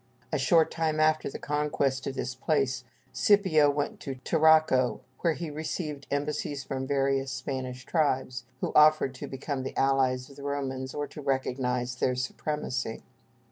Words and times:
A 0.33 0.39
short 0.39 0.71
time 0.71 0.99
after 0.99 1.29
the 1.29 1.37
conquest 1.37 2.07
of 2.07 2.15
this 2.15 2.33
place 2.33 2.83
Scipio 3.13 3.69
went 3.69 3.99
to 3.99 4.15
Tarraco, 4.23 4.99
where 5.19 5.33
he 5.33 5.51
received 5.51 6.07
embassies 6.09 6.63
from 6.63 6.87
various 6.87 7.29
Spanish 7.31 7.85
tribes, 7.85 8.43
who 8.61 8.71
offered 8.73 9.13
to 9.13 9.27
become 9.27 9.61
the 9.61 9.77
allies 9.77 10.27
of 10.27 10.37
the 10.37 10.43
Romans 10.43 10.95
or 10.95 11.05
to 11.05 11.21
recognize 11.21 11.95
their 11.97 12.15
supremacy. 12.15 13.03